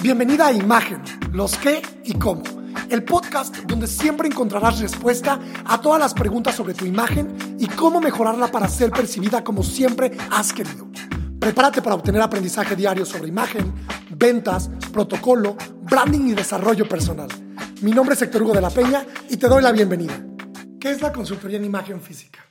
Bienvenida 0.00 0.46
a 0.46 0.52
Imagen, 0.52 1.02
los 1.32 1.58
qué 1.58 1.82
y 2.04 2.14
cómo. 2.14 2.44
El 2.88 3.02
podcast 3.02 3.56
donde 3.64 3.88
siempre 3.88 4.28
encontrarás 4.28 4.78
respuesta 4.78 5.40
a 5.64 5.80
todas 5.80 5.98
las 5.98 6.14
preguntas 6.14 6.54
sobre 6.54 6.72
tu 6.72 6.84
imagen 6.84 7.56
y 7.58 7.66
cómo 7.66 8.00
mejorarla 8.00 8.46
para 8.46 8.68
ser 8.68 8.90
percibida 8.92 9.42
como 9.42 9.64
siempre 9.64 10.16
has 10.30 10.52
querido. 10.52 10.86
Prepárate 11.40 11.82
para 11.82 11.96
obtener 11.96 12.22
aprendizaje 12.22 12.76
diario 12.76 13.04
sobre 13.04 13.26
imagen, 13.26 13.74
ventas, 14.10 14.70
protocolo, 14.92 15.56
branding 15.82 16.28
y 16.28 16.34
desarrollo 16.34 16.88
personal. 16.88 17.28
Mi 17.82 17.90
nombre 17.90 18.14
es 18.14 18.22
Héctor 18.22 18.44
Hugo 18.44 18.54
de 18.54 18.60
la 18.60 18.70
Peña 18.70 19.04
y 19.28 19.36
te 19.36 19.48
doy 19.48 19.62
la 19.62 19.72
bienvenida. 19.72 20.14
¿Qué 20.80 20.92
es 20.92 21.02
la 21.02 21.12
consultoría 21.12 21.56
en 21.56 21.64
imagen 21.64 22.00
física? 22.00 22.47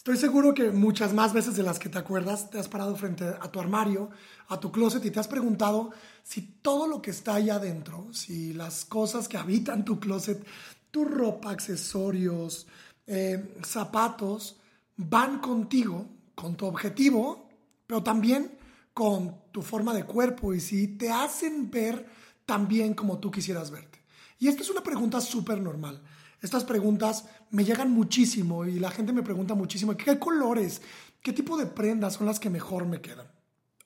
Estoy 0.00 0.16
seguro 0.16 0.54
que 0.54 0.70
muchas 0.70 1.12
más 1.12 1.34
veces 1.34 1.56
de 1.56 1.62
las 1.62 1.78
que 1.78 1.90
te 1.90 1.98
acuerdas 1.98 2.48
te 2.48 2.58
has 2.58 2.68
parado 2.68 2.96
frente 2.96 3.22
a 3.22 3.52
tu 3.52 3.60
armario, 3.60 4.08
a 4.48 4.58
tu 4.58 4.72
closet 4.72 5.04
y 5.04 5.10
te 5.10 5.20
has 5.20 5.28
preguntado 5.28 5.90
si 6.22 6.40
todo 6.62 6.86
lo 6.86 7.02
que 7.02 7.10
está 7.10 7.34
ahí 7.34 7.50
adentro, 7.50 8.08
si 8.10 8.54
las 8.54 8.86
cosas 8.86 9.28
que 9.28 9.36
habitan 9.36 9.84
tu 9.84 10.00
closet, 10.00 10.42
tu 10.90 11.04
ropa, 11.04 11.50
accesorios, 11.50 12.66
eh, 13.06 13.56
zapatos, 13.62 14.56
van 14.96 15.38
contigo, 15.38 16.06
con 16.34 16.56
tu 16.56 16.64
objetivo, 16.64 17.50
pero 17.86 18.02
también 18.02 18.56
con 18.94 19.36
tu 19.52 19.60
forma 19.60 19.92
de 19.92 20.04
cuerpo 20.04 20.54
y 20.54 20.60
si 20.60 20.96
te 20.96 21.10
hacen 21.10 21.70
ver 21.70 22.08
tan 22.46 22.68
bien 22.68 22.94
como 22.94 23.18
tú 23.18 23.30
quisieras 23.30 23.70
verte. 23.70 23.98
Y 24.38 24.48
esta 24.48 24.62
es 24.62 24.70
una 24.70 24.82
pregunta 24.82 25.20
súper 25.20 25.60
normal. 25.60 26.00
Estas 26.40 26.64
preguntas 26.64 27.26
me 27.50 27.64
llegan 27.64 27.90
muchísimo 27.90 28.64
y 28.64 28.78
la 28.78 28.90
gente 28.90 29.12
me 29.12 29.22
pregunta 29.22 29.54
muchísimo, 29.54 29.96
¿qué 29.96 30.18
colores, 30.18 30.80
qué 31.22 31.32
tipo 31.32 31.56
de 31.56 31.66
prendas 31.66 32.14
son 32.14 32.26
las 32.26 32.40
que 32.40 32.50
mejor 32.50 32.86
me 32.86 33.00
quedan? 33.00 33.30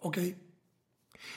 ¿Ok? 0.00 0.18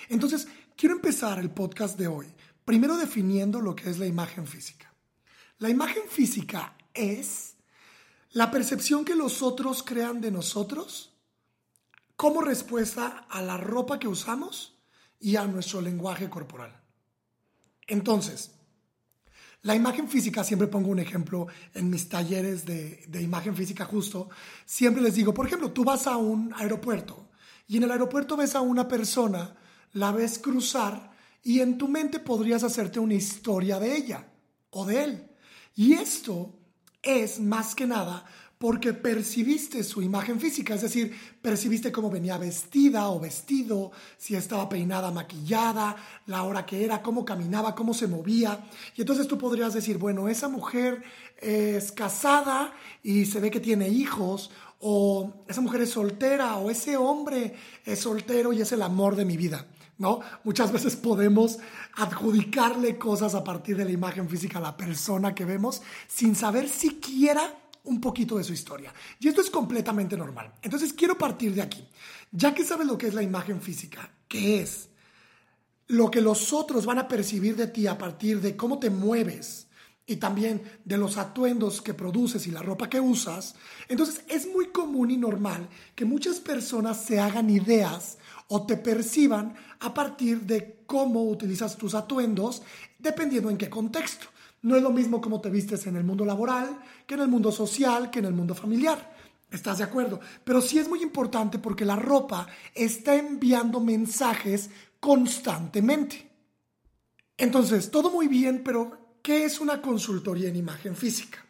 Entonces, 0.09 0.47
quiero 0.75 0.95
empezar 0.95 1.39
el 1.39 1.49
podcast 1.49 1.97
de 1.97 2.07
hoy, 2.07 2.27
primero 2.65 2.97
definiendo 2.97 3.61
lo 3.61 3.75
que 3.75 3.89
es 3.89 3.97
la 3.97 4.05
imagen 4.05 4.45
física. 4.45 4.93
La 5.59 5.69
imagen 5.69 6.03
física 6.07 6.75
es 6.93 7.55
la 8.31 8.51
percepción 8.51 9.03
que 9.03 9.15
los 9.15 9.41
otros 9.41 9.81
crean 9.81 10.21
de 10.21 10.31
nosotros 10.31 11.13
como 12.15 12.41
respuesta 12.41 13.25
a 13.29 13.41
la 13.41 13.57
ropa 13.57 13.99
que 13.99 14.07
usamos 14.07 14.77
y 15.19 15.35
a 15.35 15.45
nuestro 15.45 15.81
lenguaje 15.81 16.29
corporal. 16.29 16.79
Entonces, 17.87 18.51
la 19.63 19.75
imagen 19.75 20.07
física, 20.07 20.43
siempre 20.43 20.67
pongo 20.67 20.89
un 20.89 20.99
ejemplo 20.99 21.47
en 21.73 21.89
mis 21.89 22.07
talleres 22.07 22.65
de, 22.65 23.21
imagen 23.21 23.55
física 23.55 23.85
justo, 23.85 24.29
siempre 24.65 25.01
les 25.01 25.15
digo, 25.15 25.33
por 25.33 25.45
ejemplo, 25.45 25.71
tú 25.71 25.83
vas 25.83 26.07
a 26.07 26.17
un 26.17 26.53
aeropuerto 26.55 27.29
y 27.67 27.77
en 27.77 27.83
el 27.83 27.91
aeropuerto 27.91 28.37
ves 28.37 28.55
a 28.55 28.61
una 28.61 28.87
persona, 28.87 29.55
la 29.93 30.11
ves 30.11 30.39
cruzar 30.39 31.11
y 31.43 31.59
en 31.59 31.77
tu 31.77 31.87
mente 31.87 32.19
podrías 32.19 32.63
hacerte 32.63 32.99
una 32.99 33.15
historia 33.15 33.79
de 33.79 33.95
ella 33.95 34.27
o 34.69 34.85
de 34.85 35.03
él. 35.03 35.29
Y 35.75 35.93
esto 35.93 36.53
es 37.01 37.39
más 37.39 37.75
que 37.75 37.87
nada 37.87 38.25
porque 38.57 38.93
percibiste 38.93 39.83
su 39.83 40.01
imagen 40.01 40.39
física, 40.39 40.73
es 40.73 40.81
decir, 40.81 41.15
percibiste 41.41 41.91
cómo 41.91 42.09
venía 42.09 42.37
vestida 42.37 43.09
o 43.09 43.19
vestido, 43.19 43.91
si 44.17 44.35
estaba 44.35 44.67
peinada, 44.67 45.11
maquillada, 45.11 45.95
la 46.25 46.43
hora 46.43 46.65
que 46.65 46.83
era, 46.83 47.03
cómo 47.03 47.23
caminaba, 47.23 47.75
cómo 47.75 47.93
se 47.93 48.07
movía. 48.07 48.67
Y 48.95 49.01
entonces 49.01 49.27
tú 49.27 49.37
podrías 49.37 49.73
decir, 49.73 49.99
bueno, 49.99 50.27
esa 50.27 50.47
mujer 50.47 51.03
es 51.39 51.91
casada 51.91 52.73
y 53.03 53.25
se 53.25 53.39
ve 53.39 53.51
que 53.51 53.59
tiene 53.59 53.89
hijos, 53.89 54.49
o 54.79 55.45
esa 55.47 55.61
mujer 55.61 55.81
es 55.81 55.91
soltera, 55.91 56.57
o 56.57 56.71
ese 56.71 56.97
hombre 56.97 57.55
es 57.85 57.99
soltero 57.99 58.53
y 58.53 58.61
es 58.61 58.71
el 58.71 58.81
amor 58.81 59.15
de 59.15 59.25
mi 59.25 59.37
vida. 59.37 59.67
¿No? 59.99 60.19
Muchas 60.43 60.71
veces 60.71 60.95
podemos 60.95 61.57
adjudicarle 61.95 62.99
cosas 62.99 63.33
a 63.33 63.43
partir 63.43 63.77
de 63.77 63.85
la 63.85 63.89
imagen 63.89 64.29
física 64.29 64.59
a 64.59 64.61
la 64.61 64.77
persona 64.77 65.33
que 65.33 65.43
vemos 65.43 65.81
sin 66.07 66.35
saber 66.35 66.69
siquiera 66.69 67.51
un 67.87 67.99
poquito 67.99 68.37
de 68.37 68.43
su 68.43 68.53
historia. 68.53 68.93
Y 69.19 69.27
esto 69.27 69.41
es 69.41 69.49
completamente 69.49 70.15
normal. 70.15 70.53
Entonces 70.61 70.93
quiero 70.93 71.17
partir 71.17 71.53
de 71.53 71.61
aquí. 71.61 71.87
Ya 72.31 72.53
que 72.53 72.63
sabes 72.63 72.87
lo 72.87 72.97
que 72.97 73.07
es 73.07 73.13
la 73.13 73.23
imagen 73.23 73.61
física, 73.61 74.11
que 74.27 74.61
es 74.61 74.89
lo 75.87 76.11
que 76.11 76.21
los 76.21 76.53
otros 76.53 76.85
van 76.85 76.99
a 76.99 77.07
percibir 77.07 77.55
de 77.55 77.67
ti 77.67 77.87
a 77.87 77.97
partir 77.97 78.41
de 78.41 78.55
cómo 78.55 78.77
te 78.77 78.89
mueves 78.89 79.67
y 80.05 80.17
también 80.17 80.61
de 80.85 80.97
los 80.97 81.17
atuendos 81.17 81.81
que 81.81 81.93
produces 81.93 82.47
y 82.47 82.51
la 82.51 82.61
ropa 82.61 82.89
que 82.89 82.99
usas, 82.99 83.55
entonces 83.89 84.21
es 84.27 84.47
muy 84.47 84.67
común 84.67 85.11
y 85.11 85.17
normal 85.17 85.67
que 85.95 86.05
muchas 86.05 86.39
personas 86.39 87.03
se 87.03 87.19
hagan 87.19 87.49
ideas 87.49 88.17
o 88.47 88.65
te 88.65 88.77
perciban 88.77 89.55
a 89.79 89.93
partir 89.93 90.41
de 90.41 90.79
cómo 90.85 91.23
utilizas 91.23 91.77
tus 91.77 91.93
atuendos, 91.93 92.61
dependiendo 92.97 93.49
en 93.49 93.57
qué 93.57 93.69
contexto. 93.69 94.27
No 94.61 94.75
es 94.75 94.83
lo 94.83 94.91
mismo 94.91 95.21
como 95.21 95.39
te 95.39 95.49
vistes 95.49 95.87
en 95.87 95.95
el 95.95 96.03
mundo 96.03 96.25
laboral, 96.25 96.79
que 97.05 97.13
en 97.13 97.21
el 97.21 97.27
mundo 97.27 97.51
social, 97.51 98.09
que 98.09 98.19
en 98.19 98.25
el 98.25 98.33
mundo 98.33 98.55
familiar. 98.55 99.15
¿Estás 99.49 99.77
de 99.77 99.85
acuerdo? 99.85 100.19
Pero 100.43 100.61
sí 100.61 100.77
es 100.77 100.89
muy 100.89 101.01
importante 101.01 101.59
porque 101.59 101.85
la 101.85 101.95
ropa 101.95 102.47
está 102.73 103.15
enviando 103.15 103.79
mensajes 103.79 104.69
constantemente. 104.99 106.29
Entonces, 107.37 107.91
todo 107.91 108.09
muy 108.09 108.27
bien, 108.27 108.61
pero 108.63 109.19
¿qué 109.21 109.45
es 109.45 109.59
una 109.59 109.81
consultoría 109.81 110.49
en 110.49 110.55
imagen 110.55 110.95
física? 110.95 111.45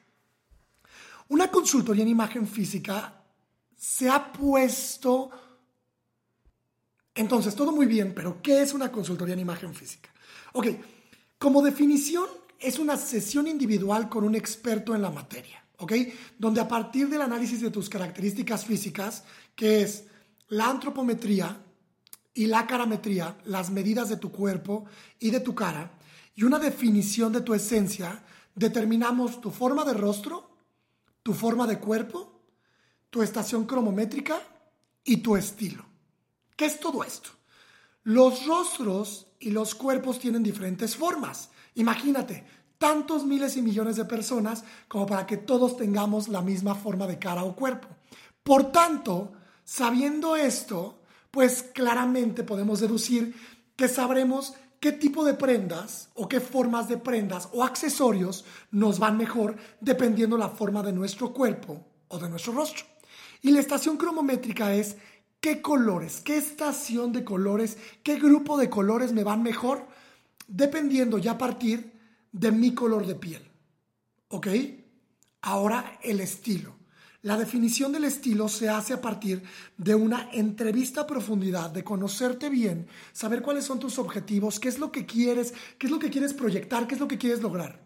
Una 1.29 1.49
consultoría 1.49 2.03
en 2.03 2.09
imagen 2.09 2.47
física 2.47 3.23
se 3.75 4.09
ha 4.09 4.31
puesto... 4.31 5.31
Entonces, 7.15 7.55
todo 7.55 7.71
muy 7.71 7.87
bien, 7.87 8.13
pero 8.13 8.41
¿qué 8.43 8.61
es 8.61 8.73
una 8.73 8.91
consultoría 8.91 9.33
en 9.33 9.39
imagen 9.39 9.73
física? 9.73 10.09
Ok, 10.53 10.67
como 11.39 11.63
definición, 11.63 12.27
es 12.59 12.79
una 12.79 12.97
sesión 12.97 13.47
individual 13.47 14.09
con 14.09 14.23
un 14.23 14.35
experto 14.35 14.95
en 14.95 15.01
la 15.01 15.09
materia, 15.09 15.63
¿ok? 15.77 15.93
Donde 16.37 16.61
a 16.61 16.67
partir 16.67 17.09
del 17.09 17.21
análisis 17.21 17.61
de 17.61 17.71
tus 17.71 17.89
características 17.89 18.65
físicas, 18.65 19.23
que 19.55 19.81
es 19.81 20.05
la 20.49 20.69
antropometría 20.69 21.57
y 22.33 22.47
la 22.47 22.65
carametría, 22.67 23.37
las 23.45 23.69
medidas 23.69 24.09
de 24.09 24.17
tu 24.17 24.31
cuerpo 24.31 24.85
y 25.19 25.29
de 25.29 25.39
tu 25.39 25.53
cara, 25.55 25.91
y 26.35 26.43
una 26.43 26.59
definición 26.59 27.33
de 27.33 27.41
tu 27.41 27.53
esencia, 27.53 28.23
determinamos 28.55 29.41
tu 29.41 29.51
forma 29.51 29.83
de 29.85 29.93
rostro, 29.93 30.49
tu 31.23 31.33
forma 31.33 31.67
de 31.67 31.79
cuerpo, 31.79 32.41
tu 33.09 33.21
estación 33.21 33.65
cromométrica 33.65 34.41
y 35.03 35.17
tu 35.17 35.35
estilo. 35.35 35.85
¿Qué 36.55 36.65
es 36.65 36.79
todo 36.79 37.03
esto? 37.03 37.29
Los 38.03 38.45
rostros 38.45 39.26
y 39.39 39.51
los 39.51 39.75
cuerpos 39.75 40.19
tienen 40.19 40.43
diferentes 40.43 40.95
formas 40.95 41.49
Imagínate, 41.77 42.43
tantos 42.79 43.23
miles 43.23 43.55
y 43.55 43.61
millones 43.61 43.97
de 43.97 44.05
personas 44.05 44.63
como 44.87 45.05
para 45.05 45.27
que 45.27 45.37
todos 45.37 45.77
tengamos 45.77 46.27
la 46.27 46.41
misma 46.41 46.73
forma 46.73 47.05
de 47.05 47.19
cara 47.19 47.43
o 47.43 47.55
cuerpo. 47.55 47.87
Por 48.41 48.71
tanto, 48.71 49.33
sabiendo 49.63 50.35
esto, 50.35 50.99
pues 51.29 51.61
claramente 51.61 52.43
podemos 52.43 52.79
deducir 52.79 53.35
que 53.75 53.87
sabremos 53.87 54.55
qué 54.79 54.91
tipo 54.91 55.23
de 55.23 55.35
prendas 55.35 56.09
o 56.15 56.27
qué 56.27 56.39
formas 56.39 56.87
de 56.87 56.97
prendas 56.97 57.47
o 57.53 57.63
accesorios 57.63 58.43
nos 58.71 58.97
van 58.97 59.17
mejor 59.17 59.55
dependiendo 59.79 60.35
la 60.35 60.49
forma 60.49 60.81
de 60.81 60.93
nuestro 60.93 61.31
cuerpo 61.31 61.85
o 62.07 62.17
de 62.17 62.27
nuestro 62.27 62.53
rostro. 62.53 62.85
Y 63.43 63.51
la 63.51 63.59
estación 63.59 63.97
cromométrica 63.97 64.73
es 64.73 64.97
qué 65.47 65.61
colores, 65.61 66.19
qué 66.19 66.35
estación 66.35 67.13
de 67.13 67.23
colores, 67.23 67.77
qué 68.03 68.19
grupo 68.19 68.57
de 68.57 68.69
colores 68.69 69.13
me 69.13 69.23
van 69.23 69.43
mejor 69.43 69.87
dependiendo 70.45 71.19
ya 71.19 71.31
a 71.31 71.37
partir 71.37 71.93
de 72.33 72.51
mi 72.51 72.73
color 72.73 73.07
de 73.07 73.15
piel. 73.15 73.41
¿Ok? 74.27 74.47
Ahora 75.43 75.99
el 76.03 76.19
estilo. 76.19 76.75
La 77.21 77.37
definición 77.37 77.93
del 77.93 78.03
estilo 78.03 78.49
se 78.49 78.67
hace 78.67 78.91
a 78.93 78.99
partir 78.99 79.41
de 79.77 79.95
una 79.95 80.29
entrevista 80.33 81.01
a 81.01 81.07
profundidad, 81.07 81.69
de 81.69 81.85
conocerte 81.85 82.49
bien, 82.49 82.87
saber 83.13 83.41
cuáles 83.41 83.63
son 83.63 83.79
tus 83.79 83.99
objetivos, 83.99 84.59
qué 84.59 84.67
es 84.67 84.79
lo 84.79 84.91
que 84.91 85.05
quieres, 85.05 85.53
qué 85.77 85.87
es 85.87 85.91
lo 85.91 85.99
que 85.99 86.09
quieres 86.09 86.33
proyectar, 86.33 86.87
qué 86.87 86.95
es 86.95 86.99
lo 86.99 87.07
que 87.07 87.17
quieres 87.17 87.41
lograr. 87.41 87.81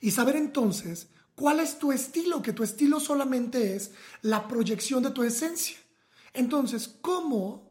Y 0.00 0.10
saber 0.10 0.34
entonces 0.34 1.06
cuál 1.36 1.60
es 1.60 1.78
tu 1.78 1.92
estilo, 1.92 2.42
que 2.42 2.52
tu 2.52 2.64
estilo 2.64 2.98
solamente 2.98 3.76
es 3.76 3.92
la 4.22 4.48
proyección 4.48 5.04
de 5.04 5.12
tu 5.12 5.22
esencia. 5.22 5.76
Entonces, 6.32 6.96
¿cómo 7.00 7.68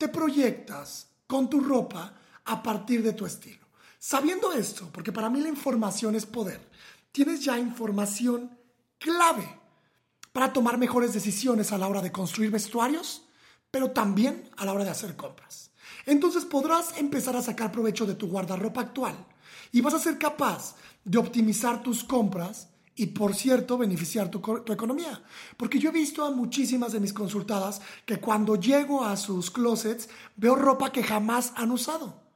te 0.00 0.08
proyectas 0.08 1.10
con 1.26 1.50
tu 1.50 1.60
ropa 1.60 2.14
a 2.46 2.62
partir 2.62 3.02
de 3.02 3.12
tu 3.12 3.26
estilo. 3.26 3.66
Sabiendo 3.98 4.50
esto, 4.50 4.88
porque 4.90 5.12
para 5.12 5.28
mí 5.28 5.42
la 5.42 5.50
información 5.50 6.14
es 6.14 6.24
poder, 6.24 6.58
tienes 7.12 7.44
ya 7.44 7.58
información 7.58 8.50
clave 8.98 9.46
para 10.32 10.54
tomar 10.54 10.78
mejores 10.78 11.12
decisiones 11.12 11.70
a 11.70 11.76
la 11.78 11.86
hora 11.86 12.00
de 12.00 12.10
construir 12.10 12.50
vestuarios, 12.50 13.26
pero 13.70 13.90
también 13.90 14.50
a 14.56 14.64
la 14.64 14.72
hora 14.72 14.84
de 14.84 14.90
hacer 14.90 15.16
compras. 15.16 15.70
Entonces 16.06 16.46
podrás 16.46 16.96
empezar 16.96 17.36
a 17.36 17.42
sacar 17.42 17.70
provecho 17.70 18.06
de 18.06 18.14
tu 18.14 18.26
guardarropa 18.26 18.80
actual 18.80 19.26
y 19.70 19.82
vas 19.82 19.92
a 19.92 19.98
ser 19.98 20.18
capaz 20.18 20.76
de 21.04 21.18
optimizar 21.18 21.82
tus 21.82 22.02
compras 22.04 22.69
y, 22.94 23.06
por 23.06 23.34
cierto, 23.34 23.78
beneficiar 23.78 24.30
tu, 24.30 24.38
economía. 24.72 25.22
Porque 25.56 25.78
yo 25.78 25.90
he 25.90 25.92
visto 25.92 26.24
a 26.24 26.30
muchísimas 26.30 26.92
de 26.92 27.00
mis 27.00 27.12
consultadas 27.12 27.80
que 28.04 28.18
cuando 28.18 28.56
llego 28.56 29.04
a 29.04 29.16
sus 29.16 29.50
closets 29.50 30.08
veo 30.36 30.54
ropa 30.54 30.92
que 30.92 31.02
jamás 31.02 31.52
han 31.56 31.70
usado 31.70 32.30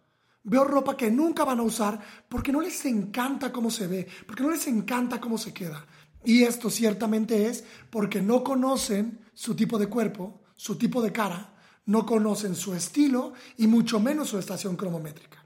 Veo 0.46 0.64
ropa 0.64 0.94
que 0.94 1.10
nunca 1.10 1.42
van 1.44 1.58
a 1.58 1.62
usar 1.62 1.98
porque 2.28 2.52
no 2.52 2.60
les 2.60 2.84
encanta 2.84 3.50
cómo 3.50 3.70
se 3.70 3.86
ve, 3.86 4.06
porque 4.26 4.42
no 4.42 4.50
les 4.50 4.66
encanta 4.66 5.18
cómo 5.18 5.38
se 5.38 5.54
queda. 5.54 5.86
Y 6.22 6.42
esto 6.42 6.68
ciertamente 6.68 7.48
es 7.48 7.64
porque 7.88 8.20
no 8.20 8.44
conocen 8.44 9.20
su 9.32 9.56
tipo 9.56 9.78
de 9.78 9.86
cuerpo, 9.86 10.42
su 10.54 10.76
tipo 10.76 11.00
de 11.00 11.12
cara, 11.12 11.54
no 11.86 12.04
conocen 12.04 12.54
su 12.54 12.74
estilo 12.74 13.32
y 13.56 13.66
mucho 13.66 14.00
menos 14.00 14.28
su 14.28 14.38
estación 14.38 14.76
cromométrica. 14.76 15.43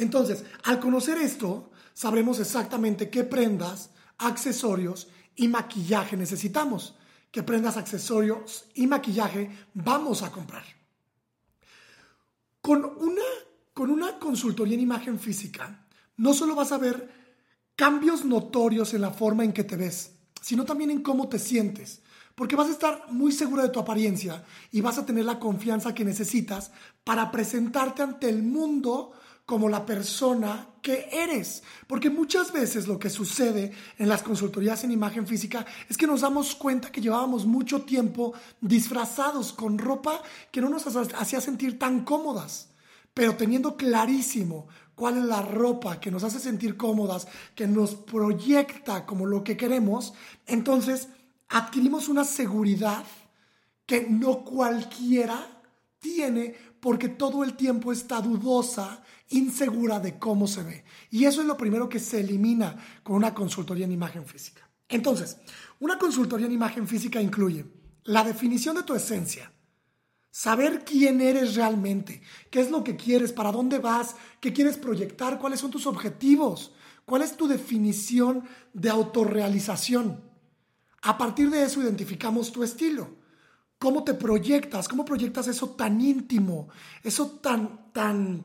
Entonces, 0.00 0.44
al 0.64 0.80
conocer 0.80 1.18
esto, 1.18 1.70
sabremos 1.92 2.40
exactamente 2.40 3.10
qué 3.10 3.24
prendas, 3.24 3.90
accesorios 4.18 5.08
y 5.36 5.48
maquillaje 5.48 6.16
necesitamos, 6.16 6.96
qué 7.30 7.42
prendas, 7.42 7.76
accesorios 7.76 8.66
y 8.74 8.86
maquillaje 8.86 9.50
vamos 9.74 10.22
a 10.22 10.30
comprar. 10.30 10.64
Con 12.60 12.84
una 12.84 13.22
con 13.72 13.90
una 13.90 14.18
consultoría 14.18 14.74
en 14.74 14.80
imagen 14.80 15.18
física, 15.18 15.86
no 16.16 16.34
solo 16.34 16.54
vas 16.54 16.72
a 16.72 16.78
ver 16.78 17.08
cambios 17.76 18.26
notorios 18.26 18.92
en 18.92 19.00
la 19.00 19.10
forma 19.10 19.44
en 19.44 19.54
que 19.54 19.64
te 19.64 19.76
ves, 19.76 20.16
sino 20.42 20.64
también 20.64 20.90
en 20.90 21.02
cómo 21.02 21.28
te 21.28 21.38
sientes, 21.38 22.02
porque 22.34 22.56
vas 22.56 22.68
a 22.68 22.72
estar 22.72 23.04
muy 23.10 23.32
segura 23.32 23.62
de 23.62 23.70
tu 23.70 23.80
apariencia 23.80 24.44
y 24.70 24.82
vas 24.82 24.98
a 24.98 25.06
tener 25.06 25.24
la 25.24 25.38
confianza 25.38 25.94
que 25.94 26.04
necesitas 26.04 26.72
para 27.04 27.30
presentarte 27.30 28.02
ante 28.02 28.28
el 28.28 28.42
mundo 28.42 29.12
como 29.50 29.68
la 29.68 29.84
persona 29.84 30.68
que 30.80 31.08
eres. 31.10 31.64
Porque 31.88 32.08
muchas 32.08 32.52
veces 32.52 32.86
lo 32.86 33.00
que 33.00 33.10
sucede 33.10 33.72
en 33.98 34.08
las 34.08 34.22
consultorías 34.22 34.84
en 34.84 34.92
imagen 34.92 35.26
física 35.26 35.66
es 35.88 35.96
que 35.96 36.06
nos 36.06 36.20
damos 36.20 36.54
cuenta 36.54 36.92
que 36.92 37.00
llevábamos 37.00 37.46
mucho 37.46 37.82
tiempo 37.82 38.32
disfrazados 38.60 39.52
con 39.52 39.76
ropa 39.76 40.22
que 40.52 40.60
no 40.60 40.68
nos 40.68 40.86
hacía 40.86 41.40
sentir 41.40 41.80
tan 41.80 42.04
cómodas 42.04 42.68
pero 43.12 43.34
teniendo 43.34 43.76
clarísimo 43.76 44.68
cuál 44.94 45.18
es 45.18 45.24
la 45.24 45.42
ropa 45.42 45.98
que 45.98 46.12
nos 46.12 46.22
hace 46.22 46.38
sentir 46.38 46.76
cómodas, 46.76 47.26
que 47.56 47.66
nos 47.66 47.96
proyecta 47.96 49.04
como 49.04 49.26
lo 49.26 49.42
que 49.42 49.56
queremos, 49.56 50.14
entonces 50.46 51.08
adquirimos 51.48 52.08
una 52.08 52.22
seguridad 52.22 53.02
que 53.84 54.06
no 54.08 54.44
cualquiera 54.44 55.44
tiene 55.98 56.54
porque 56.80 57.08
todo 57.08 57.44
el 57.44 57.54
tiempo 57.54 57.92
está 57.92 58.20
dudosa, 58.20 59.02
insegura 59.28 60.00
de 60.00 60.18
cómo 60.18 60.46
se 60.46 60.62
ve. 60.62 60.84
Y 61.10 61.24
eso 61.24 61.40
es 61.40 61.46
lo 61.46 61.56
primero 61.56 61.88
que 61.88 61.98
se 61.98 62.20
elimina 62.20 62.76
con 63.02 63.16
una 63.16 63.34
consultoría 63.34 63.84
en 63.84 63.92
imagen 63.92 64.26
física. 64.26 64.68
Entonces, 64.88 65.38
una 65.78 65.98
consultoría 65.98 66.46
en 66.46 66.52
imagen 66.52 66.88
física 66.88 67.20
incluye 67.20 67.64
la 68.04 68.24
definición 68.24 68.76
de 68.76 68.82
tu 68.82 68.94
esencia, 68.94 69.52
Saber 70.32 70.84
quién 70.84 71.20
eres 71.20 71.56
realmente, 71.56 72.22
qué 72.50 72.60
es 72.60 72.70
lo 72.70 72.84
que 72.84 72.94
quieres, 72.94 73.32
para 73.32 73.50
dónde 73.50 73.78
vas, 73.78 74.14
qué 74.40 74.52
quieres 74.52 74.78
proyectar, 74.78 75.40
cuáles 75.40 75.58
son 75.58 75.72
tus 75.72 75.86
objetivos, 75.86 76.72
cuál 77.04 77.22
es 77.22 77.36
tu 77.36 77.48
definición 77.48 78.44
de 78.72 78.90
autorrealización. 78.90 80.22
A 81.02 81.18
partir 81.18 81.50
de 81.50 81.64
eso 81.64 81.82
identificamos 81.82 82.52
tu 82.52 82.62
estilo. 82.62 83.16
¿Cómo 83.80 84.04
te 84.04 84.12
proyectas? 84.12 84.88
¿Cómo 84.88 85.06
proyectas 85.06 85.48
eso 85.48 85.70
tan 85.70 86.02
íntimo, 86.02 86.68
eso 87.02 87.38
tan, 87.42 87.90
tan, 87.94 88.44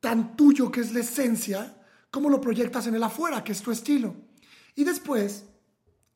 tan 0.00 0.36
tuyo 0.36 0.68
que 0.72 0.80
es 0.80 0.92
la 0.92 0.98
esencia? 0.98 1.80
¿Cómo 2.10 2.28
lo 2.28 2.40
proyectas 2.40 2.88
en 2.88 2.96
el 2.96 3.04
afuera, 3.04 3.44
que 3.44 3.52
es 3.52 3.62
tu 3.62 3.70
estilo? 3.70 4.16
Y 4.74 4.82
después 4.82 5.44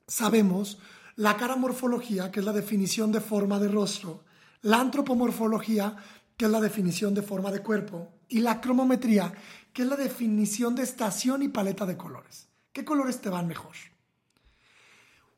sabemos 0.09 0.81
la 1.15 1.37
cara 1.37 1.55
morfología, 1.55 2.33
que 2.33 2.41
es 2.41 2.47
la 2.47 2.53
definición 2.53 3.13
de 3.13 3.21
forma 3.21 3.61
de 3.61 3.69
rostro, 3.69 4.25
la 4.63 4.81
antropomorfología, 4.81 5.95
que 6.37 6.47
es 6.47 6.51
la 6.51 6.61
definición 6.61 7.15
de 7.15 7.23
forma 7.23 7.53
de 7.53 7.63
cuerpo, 7.63 8.09
y 8.29 8.41
la 8.41 8.61
cromometría, 8.61 9.33
que 9.73 9.83
es 9.83 9.89
la 9.89 9.97
definición 9.97 10.75
de 10.75 10.83
estación 10.83 11.45
y 11.45 11.49
paleta 11.49 11.87
de 11.87 11.97
colores. 11.97 12.49
¿Qué 12.73 12.85
colores 12.85 13.21
te 13.21 13.29
van 13.29 13.47
mejor? 13.47 13.77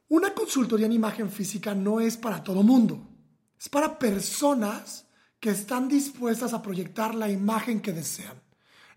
Una 0.09 0.33
consultoría 0.33 0.87
en 0.87 0.93
imagen 0.93 1.31
física 1.31 1.75
no 1.75 2.01
es 2.01 2.17
para 2.17 2.43
todo 2.43 2.63
mundo, 2.63 3.10
es 3.61 3.69
para 3.69 3.99
personas 3.99 5.05
que 5.39 5.51
están 5.51 5.89
dispuestas 5.89 6.55
a 6.55 6.63
proyectar 6.63 7.15
la 7.15 7.29
imagen 7.29 7.81
que 7.81 7.93
desean, 7.93 8.41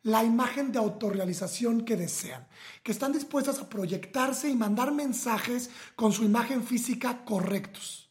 la 0.04 0.24
imagen 0.24 0.71
de 0.71 0.80
autorrealización 0.80 1.83
que 1.83 1.98
desean, 1.98 2.48
que 2.81 2.94
están 2.94 3.12
dispuestas 3.12 3.60
a 3.60 3.68
proyectarse 3.68 4.50
y 4.50 4.56
mandar 4.56 4.94
mensajes 4.94 5.69
con 5.95 6.13
su 6.13 6.24
imagen 6.24 6.63
física 6.63 7.25
correctos 7.25 8.10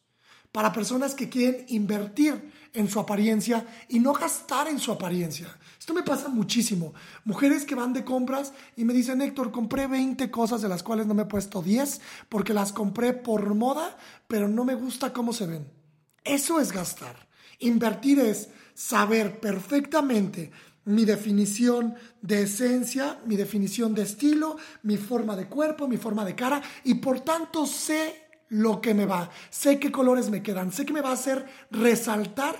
para 0.51 0.71
personas 0.71 1.15
que 1.15 1.29
quieren 1.29 1.65
invertir 1.69 2.53
en 2.73 2.87
su 2.87 2.99
apariencia 2.99 3.65
y 3.89 3.99
no 3.99 4.13
gastar 4.13 4.67
en 4.67 4.77
su 4.77 4.91
apariencia. 4.91 5.47
Esto 5.79 5.95
me 5.95 6.03
pasa 6.03 6.29
muchísimo. 6.29 6.93
Mujeres 7.25 7.65
que 7.65 7.73
van 7.73 7.93
de 7.93 8.05
compras 8.05 8.53
y 8.75 8.85
me 8.85 8.93
dicen, 8.93 9.21
Héctor, 9.21 9.51
compré 9.51 9.87
20 9.87 10.29
cosas 10.29 10.61
de 10.61 10.69
las 10.69 10.83
cuales 10.83 11.07
no 11.07 11.15
me 11.15 11.23
he 11.23 11.25
puesto 11.25 11.63
10 11.63 12.01
porque 12.29 12.53
las 12.53 12.71
compré 12.71 13.13
por 13.13 13.55
moda, 13.55 13.97
pero 14.27 14.47
no 14.47 14.63
me 14.63 14.75
gusta 14.75 15.11
cómo 15.11 15.33
se 15.33 15.47
ven. 15.47 15.82
Eso 16.23 16.59
es 16.59 16.71
gastar. 16.71 17.27
Invertir 17.59 18.19
es 18.19 18.49
saber 18.73 19.39
perfectamente 19.39 20.51
mi 20.85 21.05
definición 21.05 21.95
de 22.21 22.43
esencia, 22.43 23.19
mi 23.25 23.35
definición 23.35 23.93
de 23.93 24.03
estilo, 24.03 24.57
mi 24.83 24.97
forma 24.97 25.35
de 25.35 25.47
cuerpo, 25.47 25.87
mi 25.87 25.97
forma 25.97 26.25
de 26.25 26.35
cara 26.35 26.61
y 26.83 26.95
por 26.95 27.21
tanto 27.21 27.65
sé 27.65 28.27
lo 28.49 28.81
que 28.81 28.93
me 28.93 29.05
va, 29.05 29.29
sé 29.49 29.79
qué 29.79 29.91
colores 29.91 30.29
me 30.29 30.43
quedan, 30.43 30.71
sé 30.71 30.85
que 30.85 30.93
me 30.93 31.01
va 31.01 31.09
a 31.09 31.13
hacer 31.13 31.45
resaltar 31.71 32.55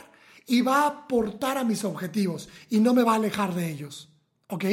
y 0.48 0.62
va 0.62 0.84
a 0.84 0.88
aportar 0.88 1.58
a 1.58 1.64
mis 1.64 1.84
objetivos 1.84 2.50
y 2.70 2.80
no 2.80 2.94
me 2.94 3.04
va 3.04 3.14
a 3.14 3.18
alejar 3.18 3.54
de 3.54 3.70
ellos. 3.70 4.10
¿Ok? 4.48 4.66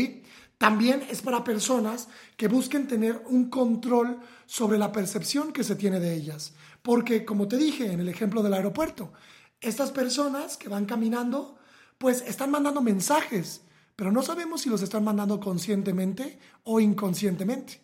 También 0.59 1.03
es 1.11 1.23
para 1.23 1.43
personas 1.43 2.09
que 2.37 2.49
busquen 2.49 2.87
tener 2.87 3.23
un 3.29 3.49
control 3.49 4.21
sobre 4.47 4.79
la 4.79 4.93
percepción 4.93 5.53
que 5.53 5.65
se 5.65 5.75
tiene 5.75 6.01
de 6.01 6.15
ellas. 6.15 6.53
Porque, 6.83 7.25
como 7.25 7.49
te 7.49 7.57
dije 7.57 7.93
en 7.93 8.01
el 8.01 8.09
ejemplo 8.09 8.43
del 8.43 8.55
aeropuerto, 8.55 9.13
estas 9.61 9.91
personas 9.91 10.57
que 10.57 10.69
van 10.69 10.87
caminando, 10.87 11.59
pues 11.99 12.23
están 12.23 12.51
mandando 12.51 12.81
mensajes, 12.81 13.63
pero 13.95 14.11
no 14.11 14.23
sabemos 14.23 14.63
si 14.63 14.71
los 14.71 14.81
están 14.81 15.05
mandando 15.05 15.39
conscientemente 15.39 16.39
o 16.65 16.81
inconscientemente. 16.81 17.83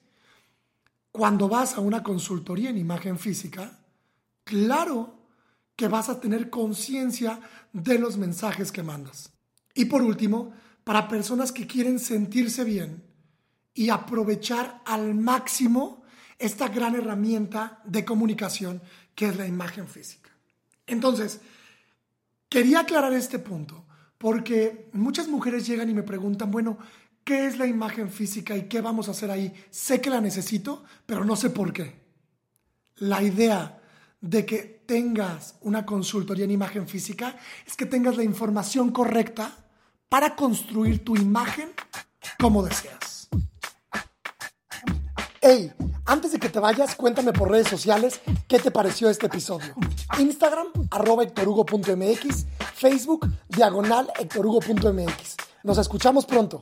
Cuando 1.13 1.49
vas 1.49 1.75
a 1.75 1.81
una 1.81 2.03
consultoría 2.03 2.71
en 2.71 2.79
imagen 2.79 3.19
física, 3.19 3.79
claro 4.45 5.17
que 5.77 5.89
vas 5.89 6.09
a 6.09 6.21
tener 6.21 6.49
conciencia 6.49 7.41
de 7.73 7.99
los 7.99 8.17
mensajes 8.17 8.73
que 8.73 8.83
mandas. 8.83 9.31
Y 9.75 9.85
por 9.85 10.01
último, 10.01 10.53
para 10.85 11.09
personas 11.09 11.53
que 11.53 11.67
quieren 11.67 11.99
sentirse 11.99 12.65
bien 12.65 13.05
y 13.75 13.91
aprovechar 13.91 14.81
al 14.87 15.15
máximo 15.15 16.03
esta 16.38 16.69
gran 16.69 16.95
herramienta 16.95 17.81
de 17.85 18.05
comunicación 18.05 18.83
que 19.14 19.28
es 19.28 19.37
la 19.37 19.47
imagen 19.47 19.88
física. 19.88 20.31
Entonces, 20.87 21.40
quería 22.49 22.81
aclarar 22.81 23.12
este 23.12 23.38
punto 23.38 23.85
porque 24.19 24.88
muchas 24.93 25.28
mujeres 25.28 25.66
llegan 25.66 25.90
y 25.90 25.95
me 25.95 26.02
preguntan, 26.02 26.50
bueno, 26.50 26.78
qué 27.25 27.47
es 27.47 27.59
la 27.59 27.66
imagen 27.66 28.11
física 28.11 28.57
y 28.57 28.69
qué 28.69 28.81
vamos 28.81 29.09
a 29.09 29.11
hacer 29.11 29.31
ahí. 29.31 29.52
Sé 29.71 30.00
que 30.00 30.11
la 30.11 30.21
necesito, 30.21 30.85
pero 31.05 31.25
no 31.25 31.37
sé 31.37 31.50
por 31.50 31.73
qué. 31.73 32.00
La 32.97 33.23
idea 33.23 33.83
de 34.21 34.47
que 34.47 34.83
tengas 34.87 35.57
una 35.61 35.85
consultoría 35.85 36.45
en 36.45 36.52
imagen 36.52 36.88
física 36.88 37.37
es 37.66 37.76
que 37.76 37.87
tengas 37.87 38.16
la 38.16 38.25
información 38.25 38.90
correcta 38.90 39.57
para 40.09 40.37
construir 40.37 41.05
tu 41.05 41.16
imagen 41.16 41.71
como 42.38 42.62
deseas. 42.62 43.15
Hey, 45.49 45.73
antes 46.07 46.33
de 46.33 46.41
que 46.41 46.49
te 46.49 46.59
vayas, 46.59 46.97
cuéntame 46.97 47.33
por 47.33 47.49
redes 47.49 47.69
sociales 47.69 48.21
qué 48.49 48.59
te 48.59 48.73
pareció 48.73 49.09
este 49.09 49.26
episodio. 49.26 49.76
Instagram, 50.19 50.67
arroba 50.91 51.23
Facebook, 52.75 53.31
diagonal 53.49 54.11
hectorugo.mx. 54.19 55.37
Nos 55.62 55.79
escuchamos 55.79 56.26
pronto. 56.26 56.59